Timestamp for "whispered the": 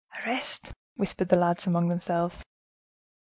0.95-1.35